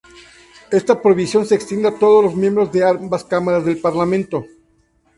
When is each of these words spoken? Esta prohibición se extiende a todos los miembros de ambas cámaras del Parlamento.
Esta 0.79 0.99
prohibición 0.99 1.43
se 1.45 1.53
extiende 1.53 1.87
a 1.89 1.97
todos 1.99 2.23
los 2.25 2.35
miembros 2.35 2.71
de 2.71 2.83
ambas 2.83 3.23
cámaras 3.23 3.65
del 3.65 3.79
Parlamento. 3.79 4.47